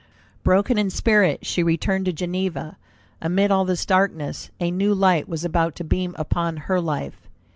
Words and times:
Broken 0.41 0.79
in 0.79 0.89
spirit, 0.89 1.45
she 1.45 1.61
returned 1.61 2.05
to 2.05 2.11
Geneva. 2.11 2.75
Amid 3.21 3.51
all 3.51 3.65
this 3.65 3.85
darkness 3.85 4.49
a 4.59 4.71
new 4.71 4.95
light 4.95 5.29
was 5.29 5.45
about 5.45 5.75
to 5.75 5.83
beam 5.83 6.15
upon 6.17 6.57
her 6.57 6.81
life. 6.81 7.29